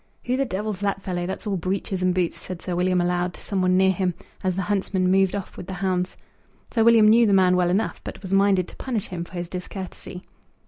"Who 0.23 0.35
the 0.35 0.45
devil's 0.45 0.79
that 0.79 1.03
fellow, 1.03 1.27
that's 1.27 1.45
all 1.45 1.57
breeches 1.57 2.01
and 2.01 2.11
boots?" 2.11 2.41
said 2.41 2.59
Sir 2.59 2.75
William 2.75 2.99
aloud 2.99 3.35
to 3.35 3.39
some 3.41 3.61
one 3.61 3.77
near 3.77 3.91
him, 3.91 4.15
as 4.43 4.55
the 4.55 4.63
huntsman 4.63 5.11
moved 5.11 5.35
off 5.35 5.55
with 5.55 5.67
the 5.67 5.73
hounds. 5.73 6.17
Sir 6.73 6.83
William 6.83 7.07
knew 7.07 7.27
the 7.27 7.33
man 7.33 7.55
well 7.55 7.69
enough, 7.69 8.01
but 8.03 8.19
was 8.23 8.33
minded 8.33 8.67
to 8.69 8.75
punish 8.77 9.09
him 9.09 9.23
for 9.23 9.33
his 9.33 9.47
discourtesy. 9.47 10.23